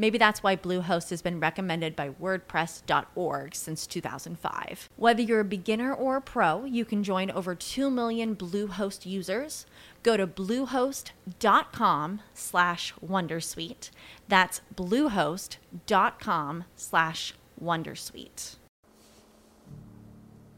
Maybe 0.00 0.16
that's 0.16 0.42
why 0.42 0.56
Bluehost 0.56 1.10
has 1.10 1.20
been 1.20 1.40
recommended 1.40 1.94
by 1.94 2.08
WordPress.org 2.08 3.54
since 3.54 3.86
2005. 3.86 4.88
Whether 4.96 5.20
you're 5.20 5.40
a 5.40 5.44
beginner 5.44 5.92
or 5.92 6.16
a 6.16 6.22
pro, 6.22 6.64
you 6.64 6.86
can 6.86 7.04
join 7.04 7.30
over 7.30 7.54
2 7.54 7.90
million 7.90 8.34
Bluehost 8.34 9.04
users. 9.04 9.66
Go 10.02 10.16
to 10.16 10.26
bluehost.com 10.26 12.20
slash 12.32 12.94
Wondersuite. 13.06 13.90
That's 14.26 14.62
bluehost.com 14.74 16.64
slash 16.76 17.34
Wondersuite. 17.62 18.56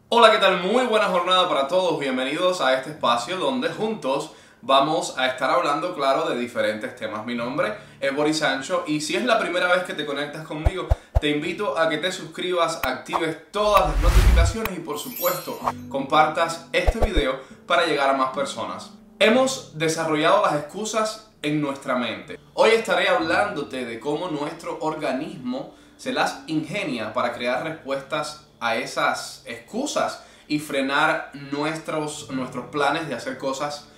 Hola, 0.09 0.31
¿qué 0.31 0.39
tal? 0.39 0.63
Muy 0.63 0.87
buena 0.87 1.09
jornada 1.09 1.49
para 1.49 1.67
todos. 1.67 1.99
Bienvenidos 1.99 2.61
a 2.61 2.75
este 2.75 2.91
espacio 2.91 3.39
donde 3.39 3.71
juntos 3.71 4.31
vamos 4.63 5.19
a 5.19 5.27
estar 5.27 5.51
hablando, 5.51 5.95
claro, 5.95 6.29
de 6.29 6.39
diferentes 6.39 6.95
temas. 6.97 7.27
Mi 7.27 7.35
nombre 7.35 7.75
es 8.01 8.15
Boris 8.15 8.39
Sancho 8.39 8.85
y 8.87 9.01
si 9.01 9.17
es 9.17 9.25
la 9.25 9.39
primera 9.39 9.67
vez 9.67 9.83
que 9.83 9.95
te 9.95 10.07
conectas 10.07 10.47
conmigo, 10.47 10.87
te 11.21 11.31
invito 11.31 11.77
a 11.77 11.89
que 11.89 11.99
te 11.99 12.11
suscribas, 12.11 12.81
actives 12.85 13.51
todas 13.51 13.89
las 13.89 14.01
notificaciones 14.01 14.77
y 14.77 14.81
por 14.81 14.99
supuesto 14.99 15.59
compartas 15.89 16.69
este 16.73 17.01
video 17.01 17.41
para 17.67 17.87
llegar 17.87 18.11
a 18.11 18.17
más 18.17 18.31
personas. 18.31 18.93
Hemos 19.19 19.77
desarrollado 19.77 20.43
las 20.43 20.55
excusas 20.55 21.31
en 21.43 21.61
nuestra 21.61 21.97
mente. 21.97 22.39
Hoy 22.55 22.71
estaré 22.71 23.09
hablándote 23.09 23.85
de 23.85 23.99
cómo 23.99 24.29
nuestro 24.29 24.79
organismo 24.81 25.75
se 25.97 26.13
las 26.13 26.41
ingenia 26.47 27.13
para 27.13 27.33
crear 27.33 27.65
respuestas 27.65 28.47
a 28.61 28.77
esas 28.77 29.43
excusas 29.45 30.25
y 30.47 30.61
frenar 30.61 31.31
nuestros, 31.51 32.31
nuestros 32.31 32.67
planes 32.67 33.09
de 33.09 33.15
hacer 33.15 33.39
cosas 33.39 33.89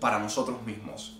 para 0.00 0.18
nosotros 0.18 0.62
mismos. 0.64 1.19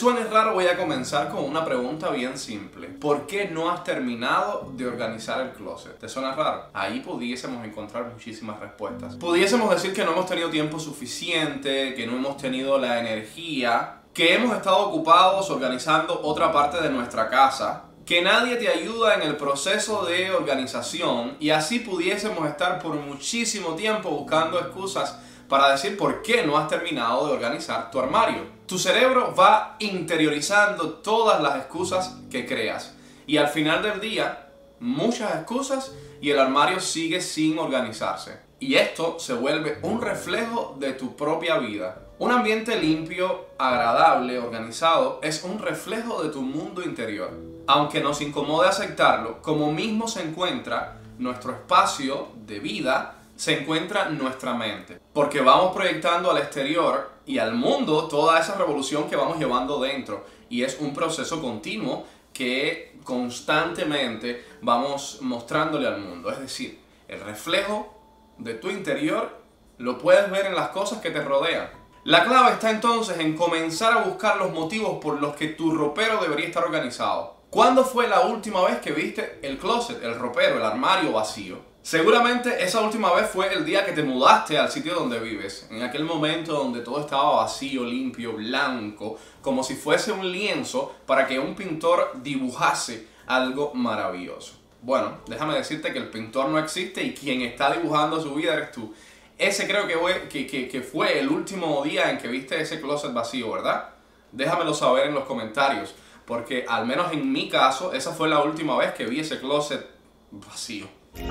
Suene 0.00 0.24
raro, 0.24 0.54
voy 0.54 0.66
a 0.66 0.78
comenzar 0.78 1.28
con 1.28 1.44
una 1.44 1.62
pregunta 1.62 2.08
bien 2.08 2.38
simple. 2.38 2.88
¿Por 2.88 3.26
qué 3.26 3.50
no 3.50 3.70
has 3.70 3.84
terminado 3.84 4.72
de 4.74 4.86
organizar 4.86 5.42
el 5.42 5.50
closet? 5.50 5.98
¿Te 5.98 6.08
suena 6.08 6.34
raro? 6.34 6.68
Ahí 6.72 7.00
pudiésemos 7.00 7.62
encontrar 7.66 8.06
muchísimas 8.06 8.58
respuestas. 8.58 9.16
Pudiésemos 9.16 9.68
decir 9.68 9.92
que 9.92 10.02
no 10.02 10.12
hemos 10.12 10.24
tenido 10.24 10.48
tiempo 10.48 10.80
suficiente, 10.80 11.92
que 11.92 12.06
no 12.06 12.16
hemos 12.16 12.38
tenido 12.38 12.78
la 12.78 12.98
energía, 12.98 14.00
que 14.14 14.34
hemos 14.34 14.56
estado 14.56 14.78
ocupados 14.88 15.50
organizando 15.50 16.18
otra 16.22 16.50
parte 16.50 16.80
de 16.80 16.88
nuestra 16.88 17.28
casa, 17.28 17.84
que 18.06 18.22
nadie 18.22 18.56
te 18.56 18.68
ayuda 18.70 19.16
en 19.16 19.20
el 19.20 19.36
proceso 19.36 20.06
de 20.06 20.30
organización 20.30 21.36
y 21.40 21.50
así 21.50 21.80
pudiésemos 21.80 22.48
estar 22.48 22.78
por 22.78 22.94
muchísimo 22.94 23.74
tiempo 23.74 24.08
buscando 24.08 24.58
excusas 24.58 25.18
para 25.46 25.72
decir 25.72 25.98
por 25.98 26.22
qué 26.22 26.46
no 26.46 26.56
has 26.56 26.68
terminado 26.68 27.26
de 27.26 27.34
organizar 27.34 27.90
tu 27.90 27.98
armario. 27.98 28.59
Tu 28.70 28.78
cerebro 28.78 29.34
va 29.34 29.74
interiorizando 29.80 30.90
todas 30.90 31.42
las 31.42 31.56
excusas 31.56 32.20
que 32.30 32.46
creas 32.46 32.94
y 33.26 33.36
al 33.36 33.48
final 33.48 33.82
del 33.82 33.98
día 33.98 34.46
muchas 34.78 35.34
excusas 35.34 35.92
y 36.20 36.30
el 36.30 36.38
armario 36.38 36.78
sigue 36.78 37.20
sin 37.20 37.58
organizarse. 37.58 38.38
Y 38.60 38.76
esto 38.76 39.18
se 39.18 39.32
vuelve 39.32 39.80
un 39.82 40.00
reflejo 40.00 40.76
de 40.78 40.92
tu 40.92 41.16
propia 41.16 41.58
vida. 41.58 42.00
Un 42.20 42.30
ambiente 42.30 42.76
limpio, 42.76 43.46
agradable, 43.58 44.38
organizado 44.38 45.18
es 45.20 45.42
un 45.42 45.58
reflejo 45.58 46.22
de 46.22 46.28
tu 46.28 46.42
mundo 46.42 46.84
interior. 46.84 47.32
Aunque 47.66 48.00
nos 48.00 48.20
incomode 48.20 48.68
aceptarlo, 48.68 49.42
como 49.42 49.72
mismo 49.72 50.06
se 50.06 50.22
encuentra 50.22 51.00
nuestro 51.18 51.50
espacio 51.50 52.28
de 52.46 52.60
vida 52.60 53.16
se 53.40 53.58
encuentra 53.58 54.10
nuestra 54.10 54.52
mente. 54.52 55.00
Porque 55.14 55.40
vamos 55.40 55.74
proyectando 55.74 56.30
al 56.30 56.36
exterior 56.36 57.10
y 57.30 57.38
al 57.38 57.54
mundo 57.54 58.08
toda 58.08 58.40
esa 58.40 58.56
revolución 58.56 59.08
que 59.08 59.14
vamos 59.14 59.38
llevando 59.38 59.78
dentro. 59.78 60.26
Y 60.48 60.64
es 60.64 60.78
un 60.80 60.92
proceso 60.92 61.40
continuo 61.40 62.04
que 62.32 62.98
constantemente 63.04 64.44
vamos 64.62 65.18
mostrándole 65.20 65.86
al 65.86 66.00
mundo. 66.00 66.32
Es 66.32 66.40
decir, 66.40 66.80
el 67.06 67.20
reflejo 67.20 67.94
de 68.36 68.54
tu 68.54 68.68
interior 68.68 69.38
lo 69.78 69.96
puedes 69.96 70.28
ver 70.28 70.46
en 70.46 70.56
las 70.56 70.70
cosas 70.70 71.00
que 71.00 71.12
te 71.12 71.22
rodean. 71.22 71.70
La 72.02 72.24
clave 72.24 72.54
está 72.54 72.70
entonces 72.70 73.20
en 73.20 73.36
comenzar 73.36 73.92
a 73.92 74.02
buscar 74.02 74.36
los 74.38 74.52
motivos 74.52 74.98
por 75.00 75.20
los 75.20 75.36
que 75.36 75.48
tu 75.48 75.70
ropero 75.70 76.20
debería 76.20 76.48
estar 76.48 76.64
organizado. 76.64 77.36
¿Cuándo 77.48 77.84
fue 77.84 78.08
la 78.08 78.22
última 78.22 78.64
vez 78.64 78.80
que 78.80 78.90
viste 78.90 79.38
el 79.42 79.56
closet, 79.56 80.02
el 80.02 80.18
ropero, 80.18 80.56
el 80.56 80.64
armario 80.64 81.12
vacío? 81.12 81.69
Seguramente 81.82 82.62
esa 82.62 82.82
última 82.82 83.10
vez 83.14 83.30
fue 83.30 83.54
el 83.54 83.64
día 83.64 83.86
que 83.86 83.92
te 83.92 84.02
mudaste 84.02 84.58
al 84.58 84.70
sitio 84.70 84.94
donde 84.94 85.18
vives, 85.18 85.66
en 85.70 85.82
aquel 85.82 86.04
momento 86.04 86.52
donde 86.52 86.80
todo 86.80 87.00
estaba 87.00 87.36
vacío, 87.36 87.84
limpio, 87.84 88.34
blanco, 88.34 89.18
como 89.40 89.64
si 89.64 89.76
fuese 89.76 90.12
un 90.12 90.30
lienzo 90.30 90.94
para 91.06 91.26
que 91.26 91.38
un 91.38 91.54
pintor 91.54 92.12
dibujase 92.22 93.06
algo 93.26 93.72
maravilloso. 93.72 94.58
Bueno, 94.82 95.20
déjame 95.26 95.54
decirte 95.54 95.90
que 95.90 95.98
el 95.98 96.10
pintor 96.10 96.50
no 96.50 96.58
existe 96.58 97.02
y 97.02 97.14
quien 97.14 97.40
está 97.40 97.72
dibujando 97.72 98.20
su 98.20 98.34
vida 98.34 98.52
eres 98.52 98.72
tú. 98.72 98.92
Ese 99.38 99.66
creo 99.66 99.86
que 99.86 99.96
fue, 99.96 100.28
que, 100.28 100.46
que, 100.46 100.82
fue 100.82 101.18
el 101.18 101.30
último 101.30 101.82
día 101.82 102.10
en 102.10 102.18
que 102.18 102.28
viste 102.28 102.60
ese 102.60 102.78
closet 102.78 103.14
vacío, 103.14 103.50
¿verdad? 103.52 103.88
Déjamelo 104.32 104.74
saber 104.74 105.06
en 105.06 105.14
los 105.14 105.24
comentarios, 105.24 105.94
porque 106.26 106.66
al 106.68 106.86
menos 106.86 107.10
en 107.12 107.32
mi 107.32 107.48
caso, 107.48 107.94
esa 107.94 108.12
fue 108.12 108.28
la 108.28 108.42
última 108.42 108.76
vez 108.76 108.92
que 108.92 109.06
vi 109.06 109.20
ese 109.20 109.40
closet 109.40 109.86
vacío. 110.30 110.99
¿Te 111.14 111.22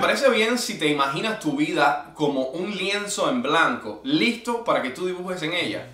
parece 0.00 0.30
bien 0.30 0.58
si 0.58 0.78
te 0.78 0.88
imaginas 0.88 1.40
tu 1.40 1.56
vida 1.56 2.12
como 2.14 2.48
un 2.48 2.76
lienzo 2.76 3.30
en 3.30 3.42
blanco, 3.42 4.00
listo 4.04 4.64
para 4.64 4.82
que 4.82 4.90
tú 4.90 5.06
dibujes 5.06 5.42
en 5.42 5.54
ella? 5.54 5.88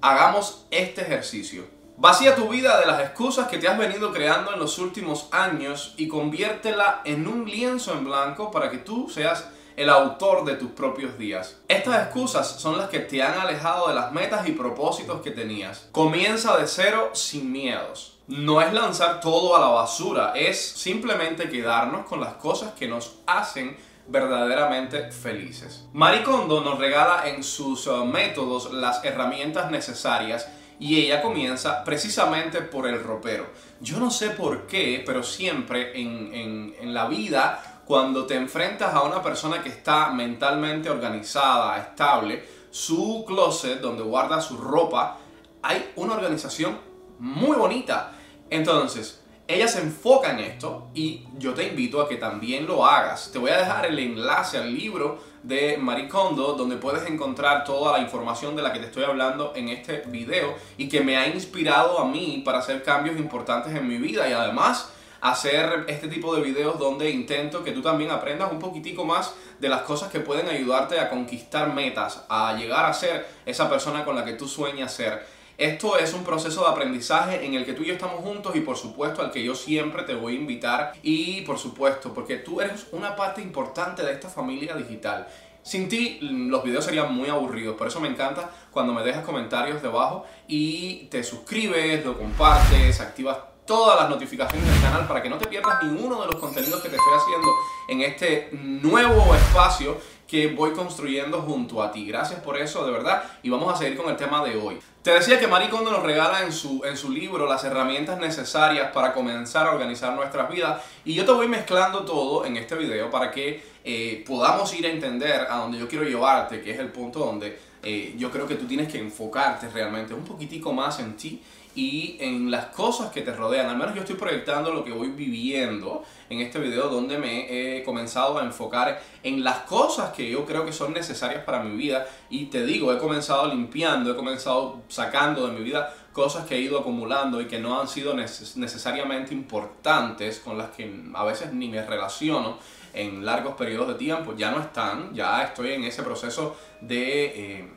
Hagamos 0.00 0.66
este 0.70 1.02
ejercicio. 1.02 1.64
Vacía 1.96 2.34
tu 2.34 2.48
vida 2.48 2.80
de 2.80 2.86
las 2.86 3.00
excusas 3.00 3.48
que 3.48 3.58
te 3.58 3.68
has 3.68 3.78
venido 3.78 4.12
creando 4.12 4.52
en 4.52 4.58
los 4.58 4.78
últimos 4.78 5.28
años 5.30 5.94
y 5.96 6.08
conviértela 6.08 7.00
en 7.04 7.28
un 7.28 7.48
lienzo 7.48 7.92
en 7.92 8.04
blanco 8.04 8.50
para 8.50 8.70
que 8.70 8.78
tú 8.78 9.08
seas 9.08 9.48
el 9.76 9.88
autor 9.88 10.44
de 10.44 10.54
tus 10.54 10.70
propios 10.70 11.18
días. 11.18 11.60
Estas 11.68 12.02
excusas 12.02 12.60
son 12.60 12.78
las 12.78 12.88
que 12.88 13.00
te 13.00 13.22
han 13.22 13.38
alejado 13.38 13.88
de 13.88 13.94
las 13.94 14.12
metas 14.12 14.46
y 14.48 14.52
propósitos 14.52 15.20
que 15.22 15.30
tenías. 15.30 15.88
Comienza 15.92 16.56
de 16.56 16.66
cero 16.66 17.10
sin 17.14 17.50
miedos. 17.50 18.18
No 18.28 18.60
es 18.62 18.72
lanzar 18.72 19.20
todo 19.20 19.56
a 19.56 19.60
la 19.60 19.66
basura, 19.66 20.32
es 20.34 20.58
simplemente 20.58 21.48
quedarnos 21.48 22.06
con 22.06 22.20
las 22.20 22.34
cosas 22.34 22.72
que 22.74 22.88
nos 22.88 23.16
hacen 23.26 23.76
verdaderamente 24.06 25.10
felices. 25.10 25.84
Marie 25.92 26.22
Kondo 26.22 26.60
nos 26.60 26.78
regala 26.78 27.28
en 27.28 27.42
sus 27.42 27.86
uh, 27.86 28.04
métodos 28.04 28.72
las 28.72 29.04
herramientas 29.04 29.70
necesarias 29.70 30.48
y 30.78 30.98
ella 31.00 31.22
comienza 31.22 31.84
precisamente 31.84 32.62
por 32.62 32.88
el 32.88 33.02
ropero. 33.02 33.46
Yo 33.80 33.98
no 33.98 34.10
sé 34.10 34.30
por 34.30 34.66
qué, 34.66 35.02
pero 35.06 35.22
siempre 35.22 36.00
en, 36.00 36.74
en 36.80 36.94
la 36.94 37.06
vida, 37.06 37.71
cuando 37.86 38.26
te 38.26 38.34
enfrentas 38.34 38.94
a 38.94 39.02
una 39.02 39.22
persona 39.22 39.62
que 39.62 39.68
está 39.68 40.10
mentalmente 40.10 40.88
organizada, 40.88 41.78
estable, 41.78 42.44
su 42.70 43.24
closet 43.26 43.80
donde 43.80 44.02
guarda 44.02 44.40
su 44.40 44.56
ropa, 44.56 45.18
hay 45.62 45.92
una 45.96 46.14
organización 46.14 46.78
muy 47.18 47.56
bonita. 47.56 48.12
Entonces, 48.50 49.22
ella 49.48 49.66
se 49.66 49.80
enfoca 49.80 50.30
en 50.30 50.38
esto 50.38 50.88
y 50.94 51.24
yo 51.36 51.52
te 51.52 51.66
invito 51.66 52.00
a 52.00 52.08
que 52.08 52.16
también 52.16 52.66
lo 52.66 52.86
hagas. 52.86 53.30
Te 53.32 53.38
voy 53.38 53.50
a 53.50 53.58
dejar 53.58 53.86
el 53.86 53.98
enlace 53.98 54.58
al 54.58 54.72
libro 54.72 55.18
de 55.42 55.76
Marie 55.76 56.08
Kondo 56.08 56.52
donde 56.54 56.76
puedes 56.76 57.08
encontrar 57.08 57.64
toda 57.64 57.92
la 57.92 57.98
información 57.98 58.54
de 58.54 58.62
la 58.62 58.72
que 58.72 58.78
te 58.78 58.86
estoy 58.86 59.04
hablando 59.04 59.52
en 59.56 59.68
este 59.68 60.04
video 60.06 60.54
y 60.78 60.88
que 60.88 61.00
me 61.00 61.16
ha 61.16 61.26
inspirado 61.26 61.98
a 61.98 62.06
mí 62.06 62.42
para 62.44 62.58
hacer 62.58 62.82
cambios 62.82 63.16
importantes 63.18 63.74
en 63.74 63.88
mi 63.88 63.98
vida 63.98 64.28
y 64.28 64.32
además 64.32 64.91
hacer 65.22 65.84
este 65.86 66.08
tipo 66.08 66.34
de 66.34 66.42
videos 66.42 66.80
donde 66.80 67.08
intento 67.08 67.62
que 67.62 67.70
tú 67.70 67.80
también 67.80 68.10
aprendas 68.10 68.50
un 68.50 68.58
poquitico 68.58 69.04
más 69.04 69.32
de 69.60 69.68
las 69.68 69.82
cosas 69.82 70.10
que 70.10 70.18
pueden 70.18 70.48
ayudarte 70.48 70.98
a 70.98 71.08
conquistar 71.08 71.72
metas, 71.72 72.24
a 72.28 72.54
llegar 72.54 72.86
a 72.86 72.92
ser 72.92 73.26
esa 73.46 73.70
persona 73.70 74.04
con 74.04 74.16
la 74.16 74.24
que 74.24 74.32
tú 74.32 74.48
sueñas 74.48 74.92
ser. 74.92 75.24
Esto 75.56 75.96
es 75.96 76.12
un 76.12 76.24
proceso 76.24 76.62
de 76.62 76.70
aprendizaje 76.70 77.46
en 77.46 77.54
el 77.54 77.64
que 77.64 77.72
tú 77.72 77.82
y 77.82 77.86
yo 77.86 77.92
estamos 77.92 78.20
juntos 78.20 78.56
y 78.56 78.62
por 78.62 78.76
supuesto 78.76 79.22
al 79.22 79.30
que 79.30 79.44
yo 79.44 79.54
siempre 79.54 80.02
te 80.02 80.14
voy 80.14 80.34
a 80.34 80.40
invitar 80.40 80.92
y 81.04 81.42
por 81.42 81.56
supuesto 81.56 82.12
porque 82.12 82.38
tú 82.38 82.60
eres 82.60 82.88
una 82.90 83.14
parte 83.14 83.40
importante 83.40 84.02
de 84.02 84.12
esta 84.12 84.28
familia 84.28 84.74
digital. 84.74 85.28
Sin 85.62 85.88
ti 85.88 86.18
los 86.20 86.64
videos 86.64 86.84
serían 86.84 87.14
muy 87.14 87.28
aburridos, 87.28 87.76
por 87.76 87.86
eso 87.86 88.00
me 88.00 88.08
encanta 88.08 88.50
cuando 88.72 88.92
me 88.92 89.04
dejas 89.04 89.24
comentarios 89.24 89.80
debajo 89.82 90.26
y 90.48 91.06
te 91.12 91.22
suscribes, 91.22 92.04
lo 92.04 92.18
compartes, 92.18 93.00
activas 93.00 93.51
todas 93.66 94.00
las 94.00 94.10
notificaciones 94.10 94.68
del 94.68 94.82
canal 94.82 95.06
para 95.06 95.22
que 95.22 95.28
no 95.28 95.38
te 95.38 95.46
pierdas 95.46 95.82
ninguno 95.82 96.20
de 96.20 96.26
los 96.26 96.36
contenidos 96.36 96.82
que 96.82 96.88
te 96.88 96.96
estoy 96.96 97.12
haciendo 97.14 97.48
en 97.88 98.00
este 98.02 98.48
nuevo 98.52 99.34
espacio 99.34 99.98
que 100.26 100.46
voy 100.46 100.72
construyendo 100.72 101.42
junto 101.42 101.82
a 101.82 101.92
ti. 101.92 102.06
Gracias 102.06 102.40
por 102.40 102.56
eso, 102.56 102.86
de 102.86 102.90
verdad. 102.90 103.22
Y 103.42 103.50
vamos 103.50 103.72
a 103.72 103.76
seguir 103.76 103.98
con 103.98 104.08
el 104.08 104.16
tema 104.16 104.42
de 104.42 104.56
hoy. 104.56 104.78
Te 105.02 105.10
decía 105.10 105.38
que 105.38 105.46
Marie 105.46 105.68
Kondo 105.68 105.90
nos 105.90 106.02
regala 106.02 106.42
en 106.42 106.52
su, 106.52 106.82
en 106.84 106.96
su 106.96 107.10
libro 107.10 107.46
las 107.46 107.64
herramientas 107.64 108.18
necesarias 108.18 108.90
para 108.92 109.12
comenzar 109.12 109.66
a 109.66 109.72
organizar 109.72 110.14
nuestras 110.14 110.48
vidas. 110.48 110.82
Y 111.04 111.12
yo 111.12 111.26
te 111.26 111.32
voy 111.32 111.48
mezclando 111.48 112.06
todo 112.06 112.46
en 112.46 112.56
este 112.56 112.76
video 112.76 113.10
para 113.10 113.30
que 113.30 113.62
eh, 113.84 114.24
podamos 114.26 114.72
ir 114.72 114.86
a 114.86 114.88
entender 114.88 115.46
a 115.50 115.58
donde 115.58 115.78
yo 115.78 115.86
quiero 115.86 116.04
llevarte, 116.04 116.62
que 116.62 116.70
es 116.70 116.78
el 116.78 116.88
punto 116.88 117.18
donde 117.18 117.58
eh, 117.82 118.14
yo 118.16 118.30
creo 118.30 118.46
que 118.46 118.54
tú 118.54 118.64
tienes 118.64 118.90
que 118.90 118.98
enfocarte 118.98 119.68
realmente 119.68 120.14
un 120.14 120.24
poquitico 120.24 120.72
más 120.72 120.98
en 121.00 121.16
ti 121.16 121.42
y 121.74 122.16
en 122.20 122.50
las 122.50 122.66
cosas 122.66 123.10
que 123.10 123.22
te 123.22 123.32
rodean. 123.32 123.68
Al 123.68 123.76
menos 123.76 123.94
yo 123.94 124.02
estoy 124.02 124.16
proyectando 124.16 124.72
lo 124.72 124.84
que 124.84 124.92
voy 124.92 125.08
viviendo 125.08 126.04
en 126.28 126.40
este 126.40 126.58
video 126.58 126.88
donde 126.88 127.18
me 127.18 127.78
he 127.78 127.82
comenzado 127.82 128.38
a 128.38 128.42
enfocar 128.42 129.02
en 129.22 129.42
las 129.42 129.58
cosas 129.60 130.12
que 130.12 130.30
yo 130.30 130.44
creo 130.44 130.64
que 130.64 130.72
son 130.72 130.92
necesarias 130.92 131.44
para 131.44 131.62
mi 131.62 131.76
vida 131.76 132.06
y 132.30 132.46
te 132.46 132.64
digo, 132.66 132.92
he 132.92 132.98
comenzado 132.98 133.48
limpiando, 133.48 134.12
he 134.12 134.16
comenzado 134.16 134.82
sacando 134.88 135.46
de 135.46 135.52
mi 135.52 135.64
vida 135.64 135.94
cosas 136.12 136.46
que 136.46 136.56
he 136.56 136.60
ido 136.60 136.78
acumulando 136.78 137.40
y 137.40 137.46
que 137.46 137.58
no 137.58 137.80
han 137.80 137.88
sido 137.88 138.14
necesariamente 138.14 139.32
importantes, 139.32 140.40
con 140.40 140.58
las 140.58 140.70
que 140.70 141.02
a 141.14 141.24
veces 141.24 141.52
ni 141.52 141.68
me 141.68 141.84
relaciono 141.84 142.58
en 142.92 143.24
largos 143.24 143.54
periodos 143.54 143.88
de 143.88 143.94
tiempo, 143.94 144.34
ya 144.36 144.50
no 144.50 144.60
están, 144.60 145.14
ya 145.14 145.42
estoy 145.42 145.72
en 145.72 145.84
ese 145.84 146.02
proceso 146.02 146.56
de, 146.82 147.24
eh, 147.60 147.70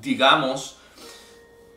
digamos, 0.00 0.77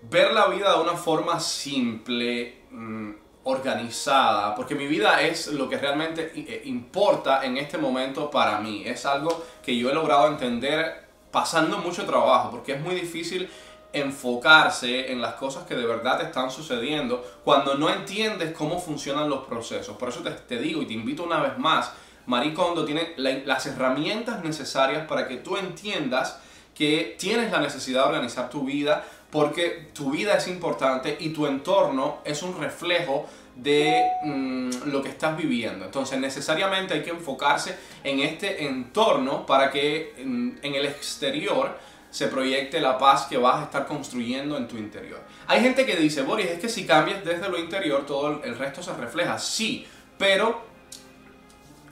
ver 0.03 0.33
la 0.33 0.47
vida 0.47 0.75
de 0.75 0.81
una 0.81 0.95
forma 0.95 1.39
simple, 1.39 2.63
mm, 2.71 3.11
organizada, 3.43 4.53
porque 4.53 4.75
mi 4.75 4.87
vida 4.87 5.21
es 5.21 5.47
lo 5.47 5.67
que 5.67 5.77
realmente 5.77 6.31
eh, 6.35 6.61
importa 6.65 7.43
en 7.43 7.57
este 7.57 7.77
momento 7.77 8.29
para 8.29 8.59
mí. 8.59 8.83
Es 8.85 9.05
algo 9.05 9.43
que 9.63 9.75
yo 9.75 9.89
he 9.89 9.93
logrado 9.93 10.27
entender 10.27 11.05
pasando 11.31 11.77
mucho 11.77 12.05
trabajo, 12.05 12.51
porque 12.51 12.73
es 12.73 12.81
muy 12.81 12.93
difícil 12.93 13.49
enfocarse 13.93 15.11
en 15.11 15.21
las 15.21 15.33
cosas 15.33 15.65
que 15.65 15.75
de 15.75 15.85
verdad 15.85 16.19
te 16.19 16.25
están 16.25 16.49
sucediendo 16.49 17.25
cuando 17.43 17.75
no 17.75 17.89
entiendes 17.89 18.53
cómo 18.53 18.79
funcionan 18.79 19.29
los 19.29 19.45
procesos. 19.45 19.97
Por 19.97 20.09
eso 20.09 20.21
te, 20.21 20.57
digo 20.57 20.81
y 20.81 20.85
te 20.85 20.93
invito 20.93 21.23
una 21.23 21.39
vez 21.39 21.57
más, 21.57 21.91
Marie 22.25 22.53
Kondo 22.53 22.85
tiene 22.85 23.13
las 23.17 23.65
herramientas 23.65 24.43
necesarias 24.43 25.07
para 25.07 25.27
que 25.27 25.37
tú 25.37 25.57
entiendas 25.57 26.39
que 26.75 27.15
tienes 27.19 27.51
la 27.51 27.59
necesidad 27.59 28.03
de 28.03 28.09
organizar 28.09 28.49
tu 28.49 28.63
vida 28.63 29.03
porque 29.31 29.89
tu 29.93 30.11
vida 30.11 30.35
es 30.37 30.47
importante 30.47 31.17
y 31.19 31.29
tu 31.29 31.47
entorno 31.47 32.19
es 32.25 32.43
un 32.43 32.59
reflejo 32.59 33.27
de 33.55 34.03
mm, 34.23 34.89
lo 34.91 35.01
que 35.01 35.09
estás 35.09 35.37
viviendo. 35.37 35.85
Entonces 35.85 36.19
necesariamente 36.19 36.93
hay 36.93 37.01
que 37.01 37.11
enfocarse 37.11 37.77
en 38.03 38.19
este 38.19 38.65
entorno 38.65 39.45
para 39.45 39.71
que 39.71 40.13
mm, 40.23 40.49
en 40.61 40.75
el 40.75 40.85
exterior 40.85 41.77
se 42.09 42.27
proyecte 42.27 42.81
la 42.81 42.97
paz 42.97 43.27
que 43.27 43.37
vas 43.37 43.61
a 43.61 43.63
estar 43.63 43.87
construyendo 43.87 44.57
en 44.57 44.67
tu 44.67 44.77
interior. 44.77 45.21
Hay 45.47 45.61
gente 45.61 45.85
que 45.85 45.95
dice, 45.95 46.23
Boris, 46.23 46.47
es 46.47 46.59
que 46.59 46.67
si 46.67 46.85
cambias 46.85 47.23
desde 47.23 47.47
lo 47.47 47.57
interior, 47.57 48.05
todo 48.05 48.43
el 48.43 48.57
resto 48.57 48.83
se 48.83 48.93
refleja. 48.93 49.39
Sí, 49.39 49.87
pero 50.17 50.61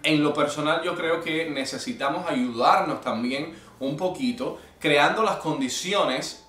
en 0.03 0.21
lo 0.21 0.33
personal 0.33 0.81
yo 0.83 0.94
creo 0.95 1.21
que 1.21 1.50
necesitamos 1.50 2.30
ayudarnos 2.30 3.00
también 3.00 3.53
un 3.80 3.95
poquito, 3.95 4.59
creando 4.80 5.24
las 5.24 5.38
condiciones 5.38 6.48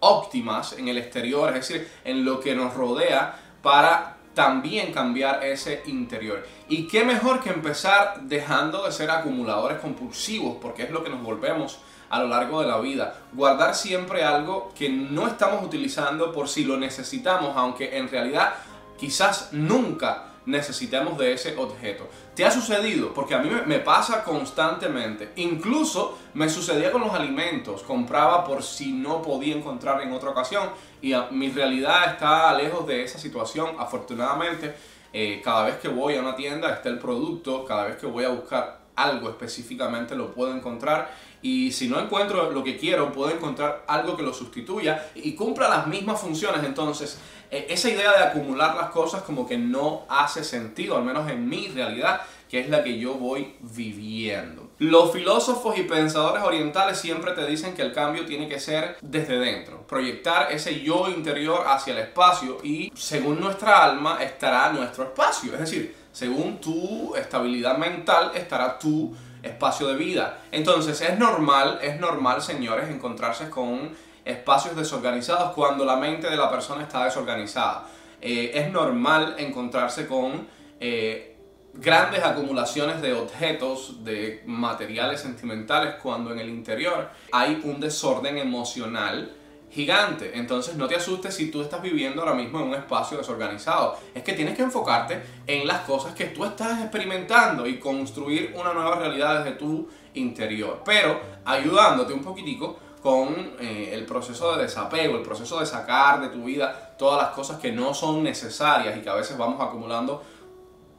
óptimas 0.00 0.74
en 0.74 0.88
el 0.88 0.98
exterior, 0.98 1.48
es 1.56 1.68
decir, 1.68 1.88
en 2.04 2.24
lo 2.24 2.40
que 2.40 2.54
nos 2.54 2.74
rodea, 2.74 3.38
para 3.62 4.16
también 4.34 4.92
cambiar 4.92 5.42
ese 5.44 5.82
interior. 5.86 6.46
Y 6.68 6.86
qué 6.86 7.04
mejor 7.04 7.40
que 7.40 7.50
empezar 7.50 8.20
dejando 8.22 8.84
de 8.84 8.92
ser 8.92 9.10
acumuladores 9.10 9.80
compulsivos, 9.80 10.58
porque 10.60 10.84
es 10.84 10.90
lo 10.90 11.02
que 11.02 11.10
nos 11.10 11.22
volvemos 11.22 11.78
a 12.10 12.20
lo 12.20 12.28
largo 12.28 12.60
de 12.60 12.68
la 12.68 12.78
vida. 12.78 13.14
Guardar 13.32 13.74
siempre 13.74 14.24
algo 14.24 14.72
que 14.76 14.88
no 14.88 15.26
estamos 15.26 15.64
utilizando 15.64 16.32
por 16.32 16.48
si 16.48 16.64
lo 16.64 16.76
necesitamos, 16.76 17.56
aunque 17.56 17.96
en 17.96 18.08
realidad 18.08 18.54
quizás 18.98 19.48
nunca 19.52 20.35
necesitemos 20.46 21.18
de 21.18 21.32
ese 21.32 21.56
objeto. 21.56 22.08
¿Te 22.34 22.44
ha 22.44 22.50
sucedido? 22.50 23.12
Porque 23.12 23.34
a 23.34 23.38
mí 23.38 23.50
me 23.66 23.80
pasa 23.80 24.24
constantemente. 24.24 25.32
Incluso 25.36 26.18
me 26.34 26.48
sucedía 26.48 26.90
con 26.90 27.02
los 27.02 27.12
alimentos. 27.12 27.82
Compraba 27.82 28.44
por 28.44 28.62
si 28.62 28.92
no 28.92 29.20
podía 29.20 29.56
encontrar 29.56 30.00
en 30.02 30.12
otra 30.12 30.30
ocasión. 30.30 30.70
Y 31.02 31.14
mi 31.32 31.50
realidad 31.50 32.12
está 32.12 32.54
lejos 32.54 32.86
de 32.86 33.02
esa 33.02 33.18
situación. 33.18 33.76
Afortunadamente, 33.78 34.74
eh, 35.12 35.40
cada 35.44 35.64
vez 35.64 35.76
que 35.76 35.88
voy 35.88 36.16
a 36.16 36.20
una 36.20 36.36
tienda 36.36 36.72
está 36.72 36.88
el 36.88 36.98
producto. 36.98 37.64
Cada 37.64 37.84
vez 37.84 37.96
que 37.96 38.06
voy 38.06 38.24
a 38.24 38.30
buscar 38.30 38.86
algo 38.96 39.28
específicamente 39.28 40.16
lo 40.16 40.32
puedo 40.32 40.54
encontrar 40.54 41.10
y 41.46 41.70
si 41.70 41.86
no 41.86 42.00
encuentro 42.00 42.50
lo 42.50 42.64
que 42.64 42.76
quiero 42.76 43.12
puedo 43.12 43.30
encontrar 43.30 43.84
algo 43.86 44.16
que 44.16 44.24
lo 44.24 44.34
sustituya 44.34 45.10
y 45.14 45.32
cumpla 45.34 45.68
las 45.68 45.86
mismas 45.86 46.20
funciones 46.20 46.64
entonces 46.64 47.20
e, 47.52 47.66
esa 47.68 47.88
idea 47.88 48.10
de 48.18 48.24
acumular 48.24 48.74
las 48.74 48.90
cosas 48.90 49.22
como 49.22 49.46
que 49.46 49.56
no 49.56 50.06
hace 50.08 50.42
sentido 50.42 50.96
al 50.96 51.04
menos 51.04 51.30
en 51.30 51.48
mi 51.48 51.68
realidad 51.68 52.22
que 52.48 52.60
es 52.60 52.68
la 52.68 52.84
que 52.84 52.96
yo 52.96 53.14
voy 53.14 53.56
viviendo. 53.60 54.70
Los 54.78 55.12
filósofos 55.12 55.76
y 55.78 55.82
pensadores 55.82 56.44
orientales 56.44 56.96
siempre 56.96 57.32
te 57.32 57.44
dicen 57.44 57.74
que 57.74 57.82
el 57.82 57.92
cambio 57.92 58.24
tiene 58.24 58.48
que 58.48 58.60
ser 58.60 58.98
desde 59.00 59.38
dentro, 59.40 59.84
proyectar 59.86 60.52
ese 60.52 60.80
yo 60.80 61.08
interior 61.08 61.64
hacia 61.66 61.92
el 61.92 61.98
espacio 62.00 62.58
y 62.62 62.92
según 62.94 63.40
nuestra 63.40 63.84
alma 63.84 64.22
estará 64.22 64.70
nuestro 64.72 65.04
espacio, 65.04 65.54
es 65.54 65.60
decir, 65.60 65.96
según 66.12 66.60
tu 66.60 67.16
estabilidad 67.16 67.76
mental 67.78 68.30
estará 68.34 68.78
tu 68.78 69.14
espacio 69.46 69.88
de 69.88 69.96
vida. 69.96 70.42
Entonces 70.52 71.00
es 71.00 71.18
normal, 71.18 71.78
es 71.82 71.98
normal, 72.00 72.42
señores, 72.42 72.88
encontrarse 72.88 73.50
con 73.50 73.90
espacios 74.24 74.76
desorganizados 74.76 75.52
cuando 75.52 75.84
la 75.84 75.96
mente 75.96 76.28
de 76.28 76.36
la 76.36 76.50
persona 76.50 76.82
está 76.82 77.04
desorganizada. 77.04 77.86
Eh, 78.20 78.52
es 78.54 78.72
normal 78.72 79.36
encontrarse 79.38 80.06
con 80.06 80.48
eh, 80.80 81.36
grandes 81.74 82.24
acumulaciones 82.24 83.00
de 83.02 83.12
objetos, 83.12 84.04
de 84.04 84.42
materiales 84.46 85.20
sentimentales, 85.20 85.94
cuando 86.02 86.32
en 86.32 86.40
el 86.40 86.48
interior 86.48 87.10
hay 87.32 87.60
un 87.64 87.80
desorden 87.80 88.38
emocional 88.38 89.35
gigante. 89.70 90.32
Entonces 90.38 90.76
no 90.76 90.86
te 90.86 90.96
asustes 90.96 91.34
si 91.34 91.50
tú 91.50 91.62
estás 91.62 91.82
viviendo 91.82 92.22
ahora 92.22 92.34
mismo 92.34 92.60
en 92.60 92.68
un 92.68 92.74
espacio 92.74 93.18
desorganizado. 93.18 93.96
Es 94.14 94.22
que 94.22 94.32
tienes 94.32 94.56
que 94.56 94.62
enfocarte 94.62 95.22
en 95.46 95.66
las 95.66 95.80
cosas 95.80 96.14
que 96.14 96.26
tú 96.26 96.44
estás 96.44 96.80
experimentando 96.80 97.66
y 97.66 97.78
construir 97.78 98.54
una 98.58 98.72
nueva 98.72 98.96
realidad 98.96 99.44
desde 99.44 99.58
tu 99.58 99.88
interior. 100.14 100.82
Pero 100.84 101.20
ayudándote 101.44 102.12
un 102.12 102.22
poquitico 102.22 102.78
con 103.02 103.52
eh, 103.60 103.90
el 103.92 104.04
proceso 104.04 104.56
de 104.56 104.62
desapego, 104.62 105.16
el 105.16 105.22
proceso 105.22 105.60
de 105.60 105.66
sacar 105.66 106.20
de 106.20 106.28
tu 106.28 106.44
vida 106.44 106.96
todas 106.98 107.22
las 107.22 107.30
cosas 107.32 107.60
que 107.60 107.70
no 107.70 107.94
son 107.94 108.22
necesarias 108.22 108.96
y 108.96 109.00
que 109.00 109.08
a 109.08 109.14
veces 109.14 109.36
vamos 109.36 109.60
acumulando 109.60 110.22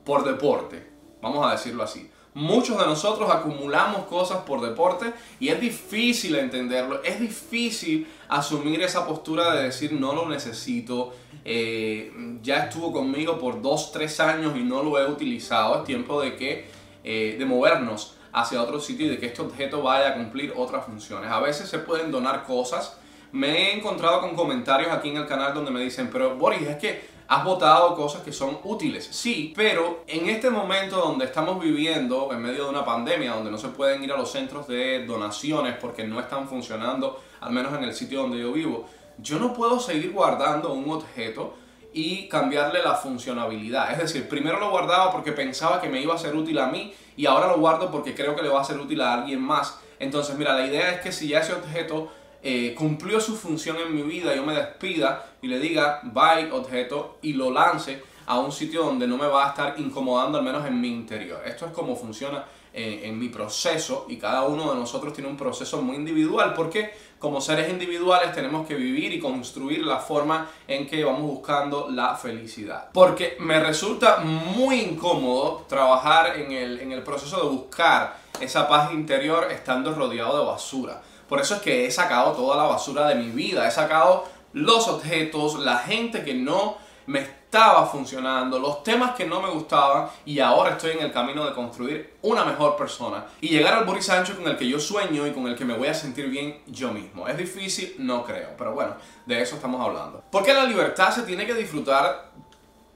por 0.05 0.23
deporte, 0.23 0.89
vamos 1.21 1.45
a 1.45 1.51
decirlo 1.51 1.83
así. 1.83 2.09
Muchos 2.37 2.77
de 2.77 2.85
nosotros 2.85 3.31
acumulamos 3.31 4.05
cosas 4.05 4.43
por 4.43 4.61
deporte 4.61 5.11
y 5.39 5.47
es 5.47 5.59
difícil 5.59 6.35
entenderlo, 6.35 7.01
es 7.01 7.19
difícil 7.19 8.07
asumir 8.29 8.79
esa 8.83 9.07
postura 9.07 9.55
de 9.55 9.63
decir 9.63 9.93
no 9.93 10.13
lo 10.13 10.29
necesito, 10.29 11.15
eh, 11.43 12.13
ya 12.43 12.65
estuvo 12.65 12.93
conmigo 12.93 13.39
por 13.39 13.59
dos, 13.63 13.91
tres 13.91 14.19
años 14.19 14.55
y 14.55 14.61
no 14.61 14.83
lo 14.83 14.99
he 14.99 15.09
utilizado, 15.09 15.79
es 15.79 15.83
tiempo 15.85 16.21
de 16.21 16.35
que 16.35 16.67
eh, 17.03 17.37
de 17.39 17.45
movernos 17.45 18.13
hacia 18.31 18.61
otro 18.61 18.79
sitio 18.79 19.07
y 19.07 19.09
de 19.09 19.17
que 19.17 19.25
este 19.25 19.41
objeto 19.41 19.81
vaya 19.81 20.09
a 20.09 20.13
cumplir 20.13 20.53
otras 20.55 20.85
funciones. 20.85 21.31
A 21.31 21.39
veces 21.39 21.67
se 21.67 21.79
pueden 21.79 22.11
donar 22.11 22.43
cosas. 22.43 22.99
Me 23.37 23.69
he 23.69 23.77
encontrado 23.77 24.19
con 24.19 24.33
comentarios 24.33 24.91
aquí 24.91 25.09
en 25.09 25.17
el 25.17 25.27
canal 25.27 25.53
donde 25.53 25.69
me 25.69 25.79
dicen, 25.79 26.09
pero 26.11 26.35
Boris, 26.35 26.67
es 26.67 26.77
que 26.77 27.07
has 27.27 27.43
votado 27.43 27.93
cosas 27.93 28.23
que 28.23 28.33
son 28.33 28.57
útiles. 28.63 29.07
Sí, 29.11 29.53
pero 29.55 30.03
en 30.07 30.27
este 30.27 30.49
momento 30.49 30.97
donde 30.97 31.25
estamos 31.25 31.59
viviendo, 31.59 32.29
en 32.31 32.41
medio 32.41 32.63
de 32.63 32.71
una 32.71 32.83
pandemia, 32.83 33.33
donde 33.33 33.51
no 33.51 33.59
se 33.59 33.67
pueden 33.67 34.03
ir 34.03 34.11
a 34.11 34.17
los 34.17 34.31
centros 34.31 34.67
de 34.67 35.05
donaciones 35.05 35.75
porque 35.79 36.03
no 36.03 36.19
están 36.19 36.47
funcionando, 36.47 37.21
al 37.41 37.51
menos 37.51 37.75
en 37.75 37.83
el 37.83 37.93
sitio 37.93 38.23
donde 38.23 38.39
yo 38.39 38.51
vivo, 38.53 38.87
yo 39.19 39.37
no 39.37 39.53
puedo 39.53 39.79
seguir 39.79 40.13
guardando 40.13 40.73
un 40.73 40.89
objeto 40.89 41.53
y 41.93 42.27
cambiarle 42.29 42.81
la 42.81 42.95
funcionabilidad. 42.95 43.91
Es 43.91 43.99
decir, 43.99 44.27
primero 44.27 44.59
lo 44.59 44.71
guardaba 44.71 45.11
porque 45.11 45.31
pensaba 45.31 45.79
que 45.79 45.89
me 45.89 46.01
iba 46.01 46.15
a 46.15 46.17
ser 46.17 46.35
útil 46.35 46.57
a 46.57 46.69
mí 46.69 46.91
y 47.15 47.27
ahora 47.27 47.45
lo 47.45 47.59
guardo 47.59 47.91
porque 47.91 48.15
creo 48.15 48.35
que 48.35 48.41
le 48.41 48.49
va 48.49 48.61
a 48.61 48.63
ser 48.63 48.79
útil 48.79 48.99
a 49.01 49.13
alguien 49.13 49.41
más. 49.41 49.79
Entonces, 49.99 50.35
mira, 50.37 50.55
la 50.55 50.65
idea 50.65 50.91
es 50.91 51.01
que 51.01 51.11
si 51.11 51.27
ya 51.27 51.41
ese 51.41 51.53
objeto 51.53 52.11
eh, 52.41 52.73
cumplió 52.77 53.19
su 53.19 53.35
función 53.35 53.77
en 53.77 53.95
mi 53.95 54.03
vida, 54.03 54.35
yo 54.35 54.45
me 54.45 54.53
despida 54.53 55.25
y 55.41 55.47
le 55.47 55.59
diga 55.59 56.01
bye 56.03 56.51
objeto 56.51 57.17
y 57.21 57.33
lo 57.33 57.51
lance 57.51 58.01
a 58.25 58.39
un 58.39 58.51
sitio 58.51 58.83
donde 58.83 59.07
no 59.07 59.17
me 59.17 59.27
va 59.27 59.45
a 59.45 59.49
estar 59.49 59.75
incomodando, 59.77 60.37
al 60.37 60.43
menos 60.43 60.65
en 60.65 60.79
mi 60.79 60.89
interior. 60.89 61.41
Esto 61.45 61.65
es 61.65 61.71
como 61.71 61.95
funciona 61.95 62.43
en, 62.73 63.05
en 63.05 63.19
mi 63.19 63.29
proceso 63.29 64.05
y 64.09 64.17
cada 64.17 64.43
uno 64.43 64.71
de 64.71 64.79
nosotros 64.79 65.13
tiene 65.13 65.29
un 65.29 65.37
proceso 65.37 65.81
muy 65.81 65.95
individual 65.95 66.53
porque 66.53 66.91
como 67.19 67.41
seres 67.41 67.69
individuales 67.69 68.33
tenemos 68.33 68.67
que 68.67 68.75
vivir 68.75 69.13
y 69.13 69.19
construir 69.19 69.85
la 69.85 69.97
forma 69.97 70.49
en 70.67 70.85
que 70.85 71.03
vamos 71.03 71.21
buscando 71.21 71.87
la 71.89 72.15
felicidad. 72.15 72.89
Porque 72.93 73.37
me 73.39 73.59
resulta 73.59 74.17
muy 74.17 74.81
incómodo 74.81 75.65
trabajar 75.67 76.37
en 76.37 76.51
el, 76.51 76.79
en 76.79 76.91
el 76.91 77.01
proceso 77.01 77.41
de 77.41 77.49
buscar 77.49 78.17
esa 78.39 78.67
paz 78.67 78.93
interior 78.93 79.47
estando 79.51 79.93
rodeado 79.93 80.39
de 80.39 80.45
basura. 80.45 81.01
Por 81.27 81.39
eso 81.39 81.55
es 81.55 81.61
que 81.61 81.85
he 81.85 81.91
sacado 81.91 82.31
toda 82.33 82.57
la 82.57 82.63
basura 82.63 83.07
de 83.07 83.15
mi 83.15 83.29
vida, 83.29 83.67
he 83.67 83.71
sacado 83.71 84.25
los 84.53 84.87
objetos, 84.87 85.59
la 85.59 85.77
gente 85.79 86.23
que 86.23 86.33
no 86.33 86.77
me 87.07 87.19
estaba 87.19 87.85
funcionando, 87.85 88.59
los 88.59 88.83
temas 88.83 89.11
que 89.15 89.25
no 89.25 89.41
me 89.41 89.49
gustaban 89.49 90.09
y 90.25 90.39
ahora 90.39 90.71
estoy 90.71 90.91
en 90.91 90.99
el 90.99 91.11
camino 91.11 91.45
de 91.45 91.53
construir 91.53 92.17
una 92.21 92.43
mejor 92.43 92.75
persona 92.75 93.25
y 93.39 93.47
llegar 93.47 93.75
al 93.75 93.85
Boris 93.85 94.05
Sancho 94.05 94.35
con 94.35 94.47
el 94.47 94.57
que 94.57 94.67
yo 94.67 94.79
sueño 94.79 95.25
y 95.25 95.31
con 95.31 95.47
el 95.47 95.55
que 95.55 95.63
me 95.63 95.73
voy 95.73 95.87
a 95.87 95.93
sentir 95.93 96.27
bien 96.27 96.61
yo 96.67 96.91
mismo. 96.91 97.27
¿Es 97.27 97.37
difícil? 97.37 97.95
No 97.99 98.25
creo, 98.25 98.49
pero 98.57 98.73
bueno, 98.73 98.95
de 99.25 99.41
eso 99.41 99.55
estamos 99.55 99.85
hablando. 99.85 100.21
Porque 100.29 100.53
la 100.53 100.65
libertad 100.65 101.11
se 101.11 101.23
tiene 101.23 101.45
que 101.45 101.53
disfrutar 101.53 102.31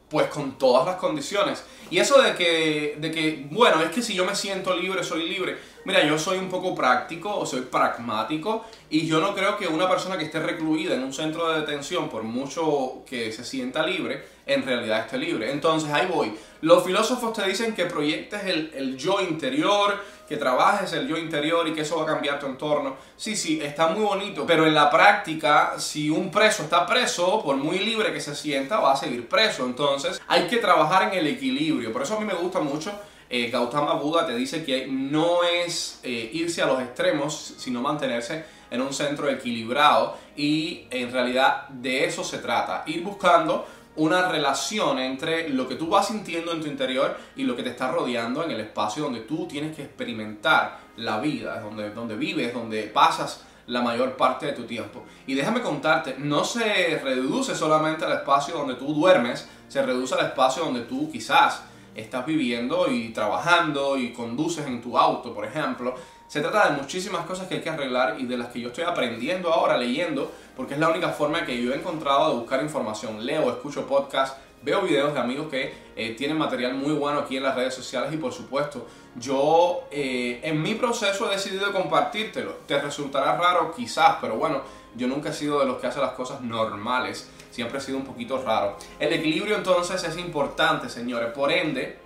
pues 0.09 0.27
con 0.27 0.57
todas 0.57 0.85
las 0.85 0.97
condiciones. 0.97 1.63
Y 1.89 1.97
eso 2.00 2.21
de 2.21 2.35
que, 2.35 2.97
de 3.00 3.11
que, 3.11 3.47
bueno, 3.50 3.81
es 3.81 3.91
que 3.91 4.01
si 4.01 4.13
yo 4.13 4.25
me 4.25 4.35
siento 4.35 4.75
libre, 4.75 5.05
soy 5.05 5.27
libre. 5.27 5.57
Mira, 5.83 6.05
yo 6.05 6.17
soy 6.19 6.38
un 6.38 6.50
poco 6.50 6.75
práctico 6.75 7.35
o 7.35 7.45
soy 7.45 7.61
pragmático 7.61 8.65
y 8.89 9.07
yo 9.07 9.19
no 9.19 9.33
creo 9.33 9.57
que 9.57 9.67
una 9.67 9.89
persona 9.89 10.17
que 10.17 10.25
esté 10.25 10.39
recluida 10.39 10.93
en 10.93 11.03
un 11.03 11.13
centro 11.13 11.51
de 11.51 11.61
detención, 11.61 12.07
por 12.07 12.21
mucho 12.21 13.03
que 13.05 13.31
se 13.31 13.43
sienta 13.43 13.85
libre, 13.85 14.23
en 14.45 14.63
realidad 14.63 15.00
esté 15.00 15.17
libre. 15.17 15.51
Entonces 15.51 15.91
ahí 15.91 16.07
voy. 16.07 16.33
Los 16.61 16.83
filósofos 16.83 17.33
te 17.33 17.47
dicen 17.47 17.73
que 17.73 17.85
proyectes 17.85 18.43
el, 18.45 18.71
el 18.75 18.95
yo 18.95 19.21
interior, 19.21 20.00
que 20.27 20.38
trabajes 20.38 20.93
el 20.93 21.07
yo 21.07 21.17
interior 21.17 21.67
y 21.67 21.73
que 21.73 21.81
eso 21.81 21.97
va 21.97 22.03
a 22.03 22.13
cambiar 22.13 22.39
tu 22.39 22.45
entorno. 22.45 22.95
Sí, 23.17 23.35
sí, 23.35 23.59
está 23.61 23.88
muy 23.88 24.03
bonito, 24.03 24.45
pero 24.45 24.67
en 24.67 24.75
la 24.75 24.89
práctica, 24.89 25.73
si 25.79 26.11
un 26.11 26.29
preso 26.29 26.63
está 26.63 26.85
preso, 26.85 27.41
por 27.43 27.55
muy 27.57 27.79
libre 27.79 28.13
que 28.13 28.19
se 28.19 28.35
sienta, 28.35 28.79
va 28.79 28.93
a 28.93 28.95
seguir 28.95 29.27
preso. 29.27 29.65
Entonces 29.65 30.21
hay 30.27 30.47
que 30.47 30.57
trabajar 30.57 31.11
en 31.11 31.17
el 31.17 31.27
equilibrio. 31.27 31.91
Por 31.91 32.03
eso 32.03 32.15
a 32.15 32.19
mí 32.19 32.25
me 32.25 32.35
gusta 32.35 32.59
mucho 32.59 32.91
eh, 33.31 33.50
Gautama 33.50 33.93
Buda 33.93 34.27
te 34.27 34.35
dice 34.35 34.65
que 34.65 34.88
no 34.88 35.43
es 35.43 36.01
eh, 36.03 36.29
irse 36.33 36.61
a 36.61 36.65
los 36.65 36.81
extremos, 36.81 37.55
sino 37.57 37.81
mantenerse 37.81 38.43
en 38.69 38.81
un 38.81 38.93
centro 38.93 39.29
equilibrado 39.29 40.17
y 40.35 40.85
en 40.91 41.13
realidad 41.13 41.69
de 41.69 42.03
eso 42.03 42.25
se 42.25 42.39
trata, 42.39 42.83
ir 42.88 43.01
buscando 43.03 43.65
una 43.95 44.27
relación 44.27 45.00
entre 45.00 45.47
lo 45.47 45.65
que 45.67 45.75
tú 45.75 45.88
vas 45.88 46.07
sintiendo 46.07 46.51
en 46.51 46.61
tu 46.61 46.67
interior 46.67 47.17
y 47.38 47.43
lo 47.43 47.55
que 47.55 47.63
te 47.63 47.69
está 47.69 47.89
rodeando 47.89 48.43
en 48.43 48.51
el 48.51 48.59
espacio 48.59 49.03
donde 49.03 49.21
tú 49.21 49.47
tienes 49.47 49.77
que 49.77 49.83
experimentar 49.83 50.79
la 50.97 51.21
vida, 51.21 51.61
donde, 51.61 51.89
donde 51.91 52.15
vives, 52.17 52.53
donde 52.53 52.83
pasas 52.83 53.45
la 53.67 53.81
mayor 53.81 54.17
parte 54.17 54.47
de 54.47 54.53
tu 54.53 54.63
tiempo. 54.63 55.05
Y 55.25 55.35
déjame 55.35 55.61
contarte, 55.61 56.15
no 56.17 56.43
se 56.43 57.00
reduce 57.01 57.55
solamente 57.55 58.03
al 58.03 58.11
espacio 58.11 58.55
donde 58.55 58.75
tú 58.75 58.93
duermes, 58.93 59.47
se 59.69 59.81
reduce 59.81 60.15
al 60.15 60.25
espacio 60.25 60.65
donde 60.65 60.81
tú 60.81 61.09
quizás 61.09 61.63
estás 61.95 62.25
viviendo 62.25 62.89
y 62.89 63.10
trabajando 63.10 63.98
y 63.98 64.13
conduces 64.13 64.65
en 64.65 64.81
tu 64.81 64.98
auto, 64.98 65.33
por 65.33 65.45
ejemplo. 65.45 65.95
Se 66.27 66.39
trata 66.39 66.69
de 66.69 66.81
muchísimas 66.81 67.25
cosas 67.25 67.48
que 67.48 67.55
hay 67.55 67.62
que 67.62 67.69
arreglar 67.69 68.19
y 68.19 68.25
de 68.25 68.38
las 68.38 68.48
que 68.48 68.62
yo 68.62 68.69
estoy 68.69 68.86
aprendiendo 68.86 69.51
ahora 69.51 69.77
leyendo, 69.77 70.31
porque 70.55 70.75
es 70.75 70.79
la 70.79 70.89
única 70.89 71.10
forma 71.10 71.45
que 71.45 71.62
yo 71.62 71.74
he 71.74 71.75
encontrado 71.75 72.29
de 72.29 72.36
buscar 72.39 72.62
información. 72.62 73.25
Leo, 73.25 73.50
escucho 73.50 73.86
podcasts, 73.86 74.38
veo 74.63 74.81
videos 74.81 75.13
de 75.13 75.19
amigos 75.19 75.48
que 75.50 75.74
eh, 75.95 76.15
tienen 76.17 76.38
material 76.38 76.75
muy 76.75 76.93
bueno 76.93 77.19
aquí 77.19 77.38
en 77.38 77.43
las 77.43 77.55
redes 77.55 77.74
sociales 77.74 78.13
y 78.13 78.17
por 78.17 78.31
supuesto 78.31 78.86
yo 79.15 79.81
eh, 79.91 80.39
en 80.43 80.62
mi 80.62 80.75
proceso 80.75 81.29
he 81.29 81.33
decidido 81.33 81.71
compartírtelo. 81.74 82.60
Te 82.65 82.79
resultará 82.79 83.36
raro 83.36 83.74
quizás, 83.75 84.17
pero 84.21 84.36
bueno, 84.36 84.62
yo 84.95 85.07
nunca 85.07 85.29
he 85.29 85.33
sido 85.33 85.60
de 85.60 85.65
los 85.65 85.79
que 85.79 85.88
hace 85.88 86.00
las 86.00 86.12
cosas 86.12 86.41
normales 86.41 87.29
siempre 87.51 87.77
ha 87.77 87.81
sido 87.81 87.98
un 87.98 88.05
poquito 88.05 88.41
raro. 88.41 88.77
El 89.00 89.13
equilibrio 89.13 89.55
entonces 89.55 90.03
es 90.03 90.17
importante, 90.17 90.89
señores. 90.89 91.31
Por 91.31 91.51
ende, 91.51 92.00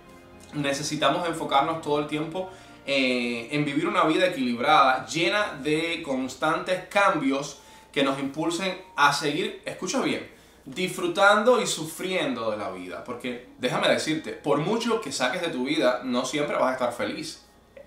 necesitamos 0.52 1.26
enfocarnos 1.26 1.80
todo 1.80 2.00
el 2.00 2.06
tiempo 2.06 2.50
eh, 2.84 3.48
en 3.50 3.64
vivir 3.64 3.88
una 3.88 4.04
vida 4.04 4.26
equilibrada, 4.26 5.06
llena 5.06 5.58
de 5.62 6.02
constantes 6.04 6.84
cambios 6.88 7.60
que 7.92 8.02
nos 8.02 8.18
impulsen 8.18 8.78
a 8.94 9.12
seguir, 9.12 9.62
escucha 9.64 10.00
bien, 10.02 10.30
disfrutando 10.64 11.60
y 11.60 11.66
sufriendo 11.66 12.50
de 12.50 12.58
la 12.58 12.70
vida. 12.70 13.02
Porque 13.02 13.48
déjame 13.58 13.88
decirte, 13.88 14.32
por 14.32 14.58
mucho 14.58 15.00
que 15.00 15.10
saques 15.10 15.42
de 15.42 15.48
tu 15.48 15.64
vida, 15.64 16.02
no 16.04 16.24
siempre 16.24 16.56
vas 16.56 16.70
a 16.70 16.72
estar 16.72 16.92
feliz. 16.92 17.44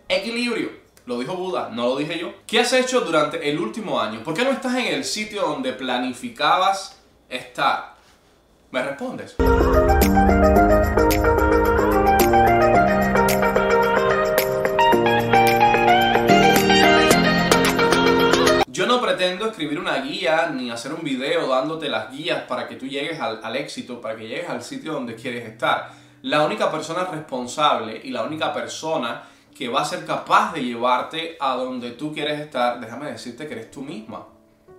Equilibrio. 0.08 0.90
Lo 1.06 1.18
dijo 1.18 1.36
Buda, 1.36 1.70
no 1.70 1.88
lo 1.88 1.96
dije 1.96 2.20
yo. 2.20 2.34
¿Qué 2.46 2.60
has 2.60 2.74
hecho 2.74 3.02
durante 3.02 3.50
el 3.50 3.58
último 3.60 4.00
año? 4.00 4.24
¿Por 4.24 4.34
qué 4.34 4.44
no 4.44 4.52
estás 4.52 4.76
en 4.76 4.88
el 4.88 5.04
sitio 5.04 5.42
donde 5.42 5.74
planificabas 5.74 6.99
estar. 7.30 7.96
¿Me 8.72 8.84
respondes? 8.84 9.36
Yo 18.68 18.86
no 18.86 19.02
pretendo 19.02 19.48
escribir 19.48 19.80
una 19.80 19.98
guía 20.00 20.52
ni 20.54 20.72
hacer 20.72 20.94
un 20.94 21.04
video 21.04 21.48
dándote 21.48 21.90
las 21.90 22.12
guías 22.12 22.44
para 22.44 22.68
que 22.68 22.76
tú 22.76 22.88
llegues 22.88 23.20
al, 23.20 23.42
al, 23.44 23.56
éxito, 23.56 24.00
para 24.00 24.16
que 24.16 24.28
llegues 24.28 24.50
al 24.50 24.64
sitio 24.64 24.94
donde 24.94 25.16
quieres 25.16 25.48
estar. 25.48 25.92
La 26.22 26.46
única 26.46 26.72
persona 26.72 27.06
responsable 27.06 28.00
y 28.04 28.12
la 28.12 28.24
única 28.24 28.54
persona 28.54 29.24
que 29.56 29.68
va 29.68 29.82
a 29.82 29.86
ser 29.86 30.06
capaz 30.06 30.54
de 30.54 30.64
llevarte 30.64 31.36
a 31.40 31.56
donde 31.56 31.92
tú 31.92 32.14
quieres 32.14 32.40
estar, 32.40 32.80
déjame 32.80 33.12
decirte 33.12 33.48
que 33.48 33.54
eres 33.54 33.72
tú 33.72 33.82
misma. 33.82 34.26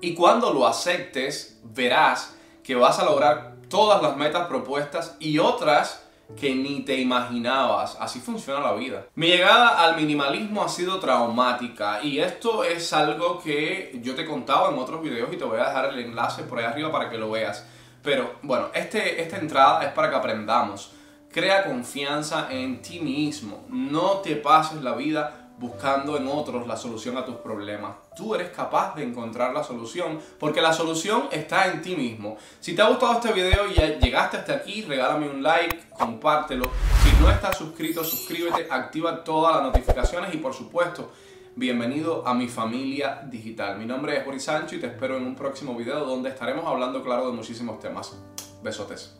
Y 0.01 0.15
cuando 0.15 0.53
lo 0.53 0.67
aceptes, 0.67 1.61
verás 1.63 2.37
que 2.71 2.77
vas 2.77 3.01
a 3.01 3.05
lograr 3.05 3.57
todas 3.69 4.01
las 4.01 4.17
metas 4.17 4.47
propuestas 4.47 5.17
y 5.19 5.41
otras 5.41 6.07
que 6.39 6.55
ni 6.55 6.83
te 6.83 6.95
imaginabas. 7.01 7.97
Así 7.99 8.21
funciona 8.21 8.61
la 8.61 8.75
vida. 8.75 9.07
Mi 9.17 9.27
llegada 9.27 9.83
al 9.83 9.97
minimalismo 9.97 10.63
ha 10.63 10.69
sido 10.69 11.01
traumática 11.01 12.01
y 12.01 12.21
esto 12.21 12.63
es 12.63 12.93
algo 12.93 13.41
que 13.43 13.99
yo 14.05 14.15
te 14.15 14.25
contaba 14.25 14.71
en 14.71 14.79
otros 14.79 15.03
videos 15.03 15.33
y 15.33 15.37
te 15.37 15.43
voy 15.43 15.59
a 15.59 15.65
dejar 15.65 15.87
el 15.87 15.99
enlace 15.99 16.45
por 16.45 16.61
ahí 16.61 16.65
arriba 16.65 16.93
para 16.93 17.11
que 17.11 17.19
lo 17.19 17.33
veas. 17.33 17.67
Pero 18.05 18.37
bueno, 18.43 18.69
este, 18.73 19.21
esta 19.21 19.39
entrada 19.39 19.83
es 19.83 19.91
para 19.93 20.09
que 20.09 20.15
aprendamos. 20.15 20.93
Crea 21.33 21.65
confianza 21.65 22.47
en 22.53 22.83
ti 22.83 23.01
mismo. 23.01 23.65
No 23.69 24.19
te 24.19 24.37
pases 24.37 24.81
la 24.81 24.95
vida 24.95 25.50
buscando 25.61 26.17
en 26.17 26.27
otros 26.27 26.67
la 26.67 26.75
solución 26.75 27.19
a 27.19 27.25
tus 27.25 27.37
problemas. 27.37 27.95
Tú 28.17 28.35
eres 28.35 28.49
capaz 28.49 28.95
de 28.95 29.05
encontrar 29.05 29.53
la 29.53 29.63
solución 29.63 30.19
porque 30.39 30.63
la 30.63 30.73
solución 30.73 31.25
está 31.31 31.71
en 31.71 31.83
ti 31.83 31.95
mismo. 31.95 32.39
Si 32.61 32.75
te 32.75 32.81
ha 32.81 32.89
gustado 32.89 33.13
este 33.13 33.33
video 33.35 33.69
y 33.69 33.75
llegaste 34.03 34.39
hasta 34.39 34.55
aquí, 34.55 34.83
regálame 34.83 35.29
un 35.29 35.43
like, 35.43 35.91
compártelo. 35.91 36.65
Si 37.05 37.23
no 37.23 37.31
estás 37.31 37.59
suscrito, 37.59 38.03
suscríbete, 38.03 38.69
activa 38.71 39.23
todas 39.23 39.57
las 39.57 39.65
notificaciones 39.65 40.35
y 40.35 40.39
por 40.39 40.55
supuesto, 40.55 41.13
bienvenido 41.55 42.27
a 42.27 42.33
mi 42.33 42.49
familia 42.49 43.21
digital. 43.31 43.79
Mi 43.79 43.85
nombre 43.85 44.17
es 44.17 44.25
Boris 44.25 44.45
Sancho 44.45 44.77
y 44.77 44.81
te 44.81 44.87
espero 44.87 45.19
en 45.19 45.25
un 45.25 45.37
próximo 45.37 45.77
video 45.77 46.07
donde 46.07 46.31
estaremos 46.31 46.65
hablando 46.65 47.05
claro 47.05 47.27
de 47.27 47.33
muchísimos 47.33 47.79
temas. 47.81 48.19
Besotes. 48.63 49.20